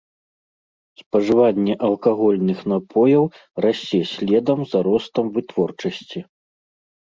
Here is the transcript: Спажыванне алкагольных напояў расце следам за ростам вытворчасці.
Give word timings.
Спажыванне 1.01 1.75
алкагольных 1.89 2.59
напояў 2.73 3.23
расце 3.69 3.99
следам 4.15 4.59
за 4.75 4.79
ростам 4.91 5.25
вытворчасці. 5.41 6.19